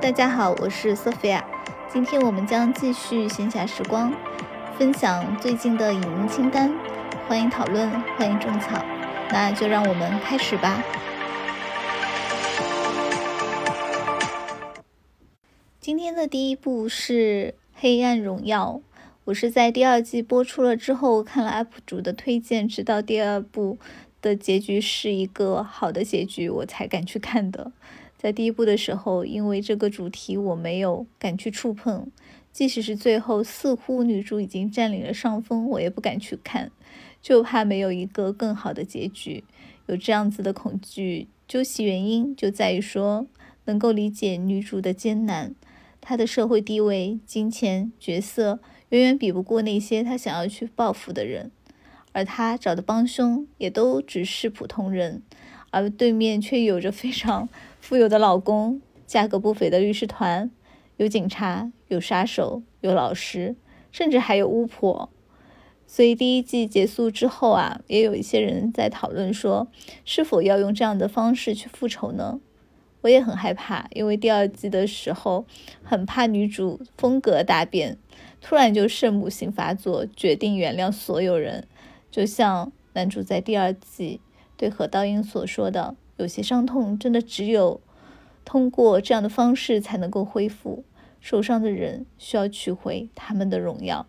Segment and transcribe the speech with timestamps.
[0.00, 1.44] 大家好，我是 Sophia。
[1.92, 4.10] 今天我们将继续闲暇时光，
[4.78, 6.74] 分享最近的影音清单，
[7.28, 8.82] 欢迎讨论，欢迎种草。
[9.30, 10.82] 那就让我们开始吧。
[15.78, 18.80] 今天的第一部是《黑暗荣耀》，
[19.26, 23.78] 我是在第二季播出了之后看了 UP 主的推荐，直到第二部
[24.22, 27.70] 的结局是一个好的结局，我才敢去看的。
[28.20, 32.06] 在第一部的时候，因为这个主题我没有敢去触碰，
[32.52, 36.70] 即使是最后似乎女主已经占领了上风，我也不敢去看，
[37.22, 39.42] 就怕没有一个更好的结局。
[39.86, 43.26] 有这样子的恐惧，究其原因就在于说
[43.64, 45.54] 能够理解女主的艰难，
[46.02, 51.50] 她的社会地位、金钱、角色远远比不过那些她想要去报复的人，
[52.12, 55.22] 而她找的帮凶也都只是普通人，
[55.70, 57.48] 而对面却有着非常。
[57.80, 60.50] 富有的老公，价格不菲的律师团，
[60.98, 63.56] 有警察，有杀手，有老师，
[63.90, 65.10] 甚至还有巫婆。
[65.86, 69.66] 所以第一季结束之后啊，也有一些人在讨论说，
[70.04, 72.38] 是否要用这样的方式去复仇呢？
[73.00, 75.46] 我也很害怕，因为第二季的时候，
[75.82, 77.96] 很怕女主风格大变，
[78.40, 81.66] 突然就圣母心发作，决定原谅所有人。
[82.10, 84.20] 就像男主在第二季
[84.60, 85.96] 对何道英所说的。
[86.18, 87.80] 有些伤痛真的只有
[88.44, 90.84] 通过这样的方式才能够恢复。
[91.18, 94.06] 受伤的人需要取回他们的荣耀。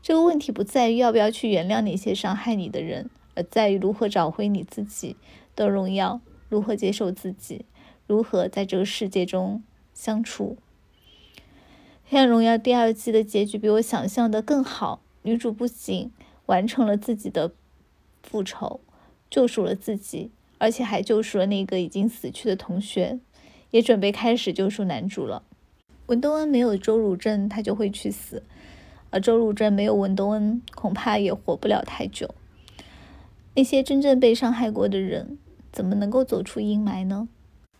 [0.00, 5.16] 这个问题不在于要不要去原谅那些伤害你的人，而在于如何找回你自己
[5.54, 7.66] 的荣耀，如何接受自己，
[8.06, 10.56] 如何在这个世界中相处。
[12.08, 15.02] 《黑暗荣耀》第二季的结局比我想象的更好。
[15.24, 16.10] 女主不仅
[16.46, 17.52] 完成了自己的
[18.22, 18.80] 复仇，
[19.32, 20.30] 救赎了自己。
[20.58, 23.18] 而且还救赎了那个已经死去的同学，
[23.72, 25.42] 也准备开始救赎男主了。
[26.06, 28.44] 文东恩没有周汝镇，他就会去死；
[29.10, 32.32] 而周汝镇没有文东恩，恐怕也活不了太久。
[33.56, 35.36] 那些真正被伤害过的人，
[35.72, 37.28] 怎么能够走出阴霾呢？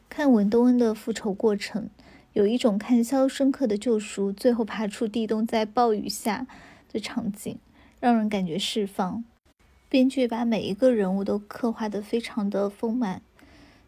[0.08, 1.88] 看文东恩的复仇过程，
[2.32, 6.48] 有一种看肖申克的救赎，最后爬出地洞在暴雨下
[6.92, 7.56] 的场景，
[8.00, 9.22] 让人感觉释放。
[9.92, 13.20] 编剧把每一个人物都刻画得非常的丰满，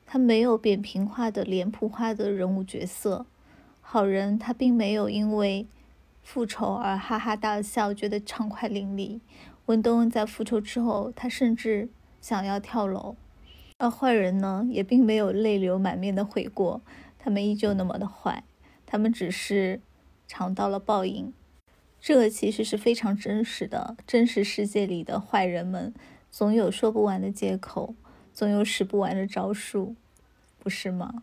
[0.05, 3.25] 他没有扁平化的脸谱化的人物角色。
[3.81, 5.67] 好人他并没有因为
[6.23, 9.21] 复仇而哈哈大笑，觉得畅快淋漓。
[9.65, 11.89] 文东恩在复仇之后，他甚至
[12.21, 13.17] 想要跳楼。
[13.79, 16.83] 而坏人呢，也并没有泪流满面的悔过，
[17.19, 18.45] 他们依旧那么的坏，
[18.85, 19.81] 他们只是
[20.29, 21.33] 尝到了报应。
[22.07, 25.95] 这其实是非常真实的，真实世界里的坏人们
[26.31, 27.95] 总有说不完的借口，
[28.35, 29.95] 总有使不完的招数，
[30.59, 31.23] 不是吗？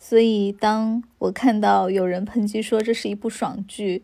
[0.00, 4.02] 所以当我看到有人抨击说这是一部爽剧，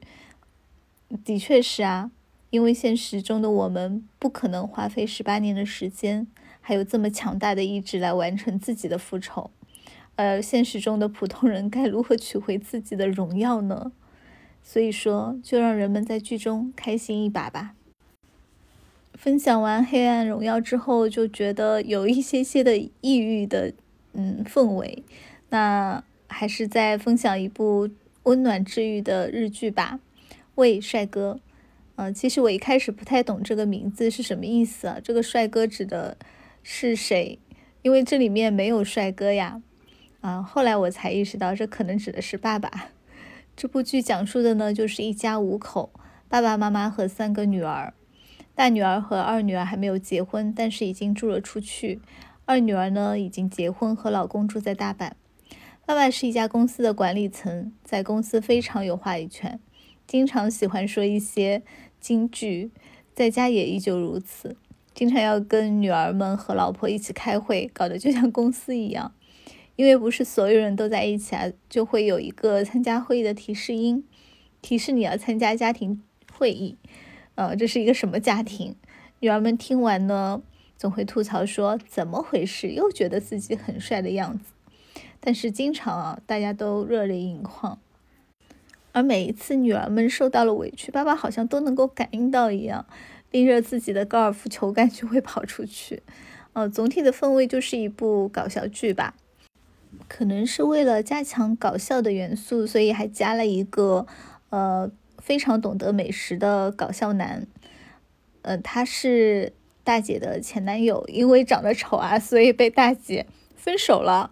[1.25, 2.13] 的确是啊，
[2.51, 6.29] 因为现实中的我们不可能花费十八年的时间，
[6.61, 9.51] 还有这么强大的意志来完成自己的复仇，
[10.15, 13.91] 而现实中的普通人该如何取回自己的荣耀呢？
[14.63, 17.75] 所以说，就让人们在剧中开心一把吧。
[19.15, 23.73] 分享完《黑暗荣耀》之后，就觉得有一些些的抑郁的
[24.13, 25.03] 嗯氛围。
[25.49, 27.89] 那还是再分享一部
[28.25, 29.99] 温暖治愈的日剧吧，
[30.55, 31.41] 《喂帅哥》。
[31.97, 35.01] 呃，其实我一开始不太懂这个名字是什么意思啊？
[35.03, 36.17] 这个帅哥指的
[36.63, 37.39] 是谁？
[37.83, 39.61] 因为这里面没有帅哥呀。
[40.21, 42.91] 啊，后来我才意识到，这可能指的是爸爸。
[43.59, 45.93] 这部剧讲述的呢，就是一家五口，
[46.29, 47.93] 爸爸妈妈和三个女儿。
[48.55, 52.01] 大女儿和二女儿还没有结婚，但是已经住了出去。
[52.45, 55.11] 二女儿呢，已经结婚，和老公住在大阪。
[55.85, 59.59] 爸爸是一家公司的管理层，在公司非常有话语权，
[60.07, 61.65] 经常喜欢说一些
[61.99, 62.71] 金句，
[63.13, 64.57] 在家也依旧如此，
[64.95, 69.13] 经常要跟女儿们和老婆一起开会，搞得就像公司一样。
[69.79, 74.03] 因为不是所有人都在一起啊，就会有一个参加会议的提示音，
[74.61, 76.03] 提示你要参加家庭
[76.33, 76.77] 会议。
[77.37, 78.75] 呃，这是一个什么家庭？
[79.21, 80.43] 女儿们听完呢，
[80.77, 82.71] 总会吐槽说：“怎么回事？
[82.71, 84.47] 又觉得自己很帅的样子。”
[85.21, 87.79] 但是经常啊，大家都热泪盈眶。
[88.91, 92.85] 而每一次女儿们受到了委屈，爸爸好像都能够感应到一样，
[93.31, 96.03] 拎着自己的高尔夫球杆就会跑出去。
[96.55, 99.15] 呃，总体的氛围就是一部搞笑剧吧。
[100.07, 104.07] 可能是为了加强搞笑的元素，所以还加了一个
[104.51, 107.47] 呃非常懂得美食的搞笑男。
[108.43, 109.53] 呃，他是
[109.83, 114.31] 大姐的前男友，因为长得丑啊，所以被大姐分手了。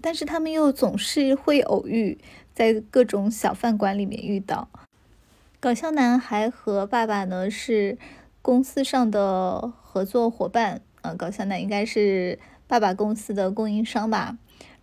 [0.00, 2.18] 但是他们又总是会偶遇，
[2.54, 4.68] 在各种小饭馆里面遇到。
[5.58, 7.98] 搞笑男还和爸爸呢是
[8.42, 14.38] 公司上的合作伙伴，呃，搞笑男应该是爸爸公司的供应商吧，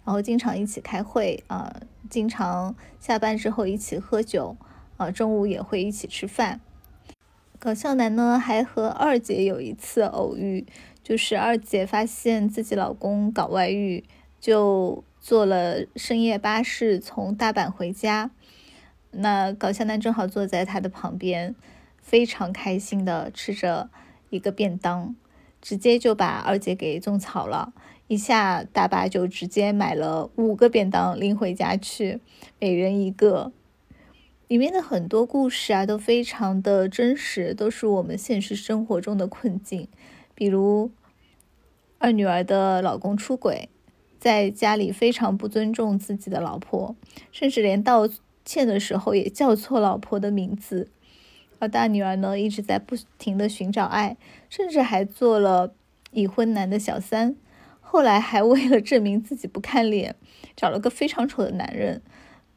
[0.06, 4.56] 然后经常一起开会啊，经常下班之后一起喝酒，
[4.97, 6.62] 啊，中午也会一起吃饭。
[7.59, 10.65] 搞笑男呢还和二姐有一次偶遇，
[11.01, 14.03] 就是二姐发现自己老公搞外遇，
[14.39, 18.31] 就坐了深夜巴士从大阪回家。
[19.12, 21.56] 那搞笑男正好坐在他的旁边，
[22.01, 23.89] 非常开心的吃着
[24.29, 25.15] 一个便当，
[25.63, 27.74] 直接就把二姐给种草了。
[28.07, 32.19] 一下大巴就直接买了五个便当拎回家去，
[32.60, 33.51] 每人一个。
[34.48, 39.88] 里面的很多故事啊，都非常的真实，都是我们现实生活中的困境。
[40.36, 40.92] 比如
[41.98, 43.69] 二女儿的老公出轨，
[44.19, 46.95] 在家里非常不尊重自己的老婆，
[47.31, 48.07] 甚至连道。
[48.45, 50.89] 歉的时候也叫错老婆的名字，
[51.63, 54.18] 而大女儿呢一直在不停的寻找爱，
[54.50, 55.74] 甚至还做了
[56.12, 57.38] 已婚男的小三，
[57.80, 60.15] 后来还为了证明自己不看脸，
[60.57, 62.01] 找了个非常丑的男人，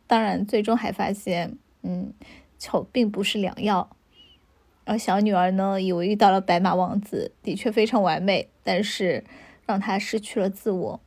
[0.08, 2.12] 当然最终还发现，嗯，
[2.58, 3.88] 丑并不是良药。
[4.84, 9.22] 而小女儿呢以为遇到了白马王子，的确非常完美，但是
[9.66, 11.00] 让她失去了自我。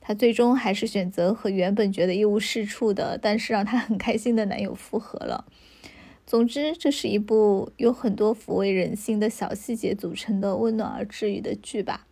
[0.00, 5.44] 她最终还是选择和原本觉得一无是处的，但是让她很开心的男友复合了。
[6.26, 12.06] 总之，这是一部有很多抚慰人心的小细节组成的温暖而治愈的剧吧。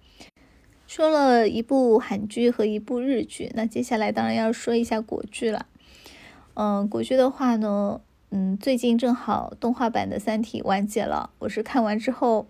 [0.86, 5.66] 说了一部韩剧和一部日剧，那接下来当然要说一下国剧了。
[6.54, 8.00] 嗯，国剧的话呢，
[8.30, 12.46] 嗯，最近正好动画版的《三体》完结了，我是看完之后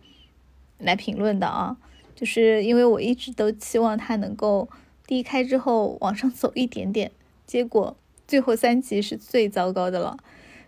[0.78, 1.76] 来评论的啊，
[2.16, 4.68] 就是因为我一直都期望它能够。
[5.04, 7.10] 低开之后往上走一点点，
[7.44, 7.94] 结果
[8.26, 10.16] 最后三集是最糟糕的了，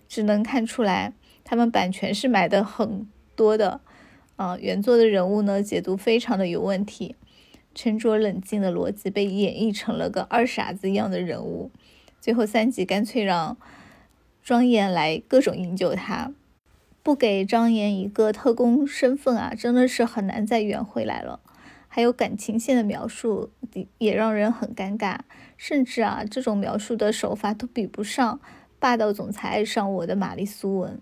[0.09, 1.13] 只能看出来
[1.43, 3.07] 他们版权是买的很
[3.37, 3.81] 多的，
[4.37, 7.17] 啊，原作的人物呢解读非常的有问题，
[7.75, 11.71] 沉着冷静的逻辑被演绎成了个二傻子一样的人物，
[12.21, 13.57] 最后三集干脆让
[14.43, 16.33] 庄严来各种营救他，
[17.03, 21.41] 不给张岩一个特工身份啊，真的是很难再圆回来了。
[21.89, 23.51] 还有感情线的描述
[23.99, 25.19] 也让人很尴尬，
[25.57, 28.41] 甚至啊，这种描述的手法都比不上
[28.85, 31.01] 霸道总裁爱上我的玛丽苏文。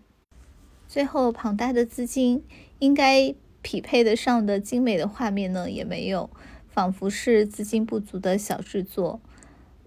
[0.87, 2.45] 最后，庞大的资金
[2.79, 6.31] 应该匹配得上的精美的画面呢，也没有，
[6.69, 9.21] 仿佛是资金不足的小制作。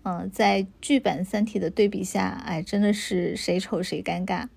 [0.03, 4.49] 嗯，在剧版《三体》的对比下，哎，真的是谁丑谁尴尬。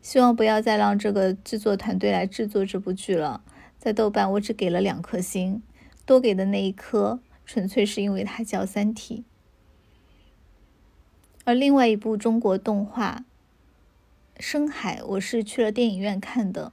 [0.00, 3.44] 希望不要再让这个制作团队来制作这部剧了。
[3.76, 5.62] 在豆瓣，我只给了两颗星。
[6.06, 9.26] 多给的那一颗，纯粹是因为它叫《三体》。
[11.46, 13.24] 而另外一部中国动画
[14.42, 16.72] 《深海》，我是去了电影院看的。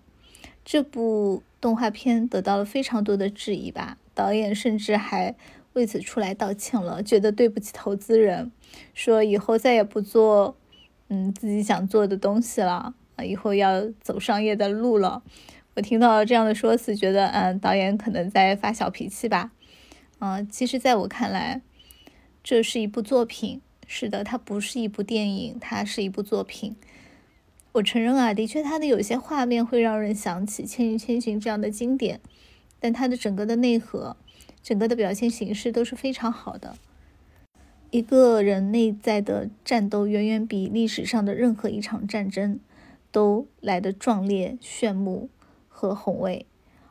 [0.65, 5.35] 这部动画片得到了非常多的质疑吧，导演甚至还
[5.73, 8.51] 为此出来道歉了，觉得对不起投资人，
[8.95, 10.57] 说以后再也不做
[11.09, 15.21] 嗯自己想做的东西了啊，以后要走商业的路了。
[15.75, 19.51] 我听到这样的说辞，觉得嗯，导演可能在发小脾气吧。
[20.17, 21.61] 嗯，其实在我看来，
[22.43, 23.61] 这是一部作品。
[23.87, 26.75] 是的，它不是一部电影，它是一部作品。
[27.73, 32.19] 我承认啊，的确，它的有些画面会让人想起《千与千寻》这样的经典，
[32.79, 34.15] 但它的整个的内核、
[34.61, 36.75] 整个的表现形式都是非常好的。
[37.91, 42.59] 一个人内在的战斗，远远比历史上的任何一场战争
[43.11, 45.29] 都来得壮烈炫目。
[45.75, 46.45] 和宏伟，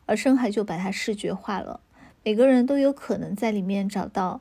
[0.07, 1.81] 而深海就把它视觉化了。
[2.25, 4.41] 每个人都有可能在里面找到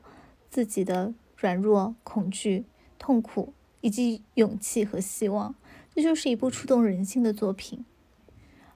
[0.50, 2.66] 自己的软弱、恐惧、
[3.00, 5.56] 痛苦以及勇气和希望。
[5.96, 7.84] 这就是一部触动人心的作品。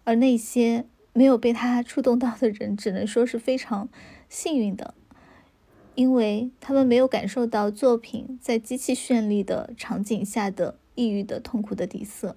[0.04, 3.88] 而那些没有被他触动到的人，只能说是非常
[4.28, 4.96] 幸运的，
[5.94, 12.36] 因为他们没有感受到作品在极其绚丽的场景下的抑郁的痛苦的底色。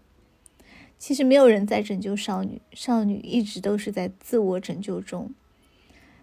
[0.99, 5.33] 其实没有人在拯救少女，少女一直都是在自我拯救中。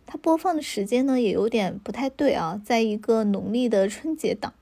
[0.05, 4.53] 它播放的时间呢，也有点不太对啊，在一个农历的春节档，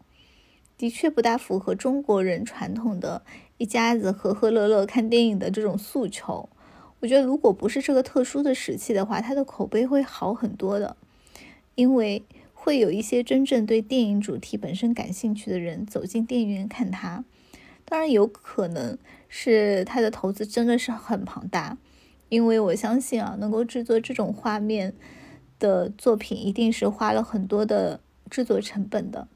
[0.77, 3.23] 的确不大符合中国人传统的
[3.57, 6.49] 一家子和和乐乐看电影的这种诉求。
[7.01, 10.95] 我觉得，如果不是这个特殊的时期的话，它的口碑会好很多的，
[11.75, 12.23] 因为
[12.53, 17.25] 会有一些真正对电影主题本身感兴趣的人走进电影院看它。
[17.83, 18.97] 当然有可能
[19.27, 21.77] 是它的投资真的是很庞大，
[22.29, 24.93] 因为我相信啊，能够制作这种画面
[25.63, 29.29] 的作品，一定是花了很多的制作成本的。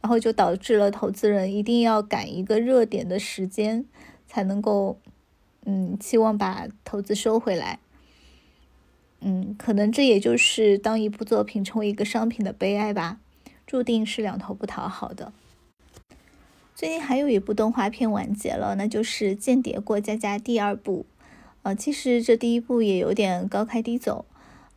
[0.00, 3.84] 然后就导致了投资人一定要赶一个热点的时间，
[4.26, 4.98] 才能够，
[5.64, 7.80] 嗯，期望把投资收回来。
[9.20, 13.18] 嗯，可能这也就是当一部作品成为一个商品的悲哀吧，
[13.66, 15.32] 注定是两头不讨好的。
[16.74, 21.04] 最近还有一部动画片完结了，那就是《间谍过家家》第二部。
[21.62, 24.24] 呃，其实这第一部也有点高开低走。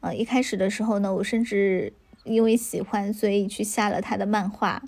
[0.02, 4.82] 呃，一开始的时候呢，我甚至因为喜欢，所以去下了他的漫画。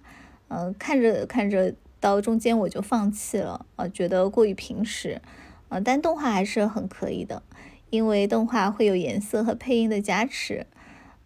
[0.48, 5.22] 呃，看着看着到中间我就放弃了，呃，觉得过于平实。
[5.70, 7.44] 呃，但动画还是很可以的，
[7.90, 10.66] 因为动画会有颜色和配音的加持。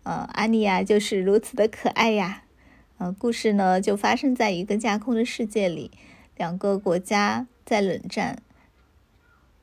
[0.03, 2.43] 呃，阿尼亚就是如此的可爱呀。
[2.97, 5.91] 呃，故事呢就发生在一个架空的世界里，
[6.37, 8.41] 两个国家在冷战，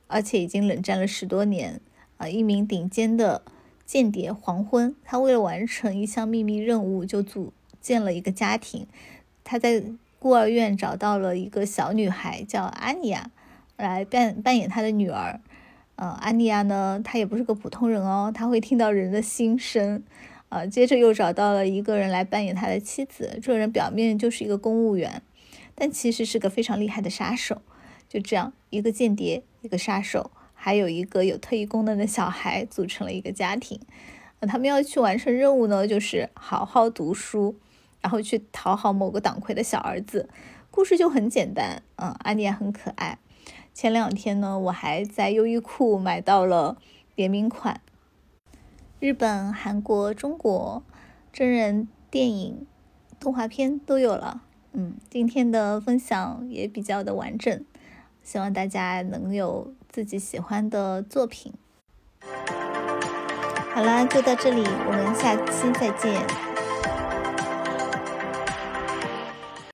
[0.07, 1.79] 而且已经冷战了十多年。
[2.17, 3.41] 啊，一名顶尖的
[3.85, 8.87] 间谍黄昏，他为了完成一项秘密任务，就组建了一个家庭。
[9.43, 9.83] 他在
[10.19, 13.29] 孤儿院找到了一个小女孩，叫安妮亚，
[13.77, 15.39] 来扮扮演他的女儿。
[15.95, 20.01] 呃，安妮亚呢，她也不是个普通人哦，她会听到人的心声。
[20.49, 23.39] 啊，接着又找到了一个人来扮演他的妻子。
[23.41, 25.23] 这个人表面就是一个公务员，
[25.73, 27.61] 但其实是个非常厉害的杀手。
[28.07, 30.29] 就这样，一个间谍，一个杀手，
[30.63, 33.81] 还有一个有特异功能的小孩，组成了一个家庭。
[34.39, 37.57] 那他们要去完成任务呢，就是好好读书，
[37.99, 40.29] 然后去讨好某个党魁的小儿子。
[40.71, 43.19] 故事就很简单，嗯，安妮也很可爱。
[43.73, 46.77] 前两天呢，我还在优衣库买到了
[47.15, 47.81] 联名款。
[49.01, 50.81] 日本、韩国、中国
[51.33, 52.65] 真人电影、
[53.19, 54.43] 动画片都有了。
[54.71, 57.65] 嗯，今天的分享也比较的完整，
[58.23, 61.53] 希望大家能有自己喜欢的作品。
[63.73, 66.52] 好啦，就到这里，我们下期再见。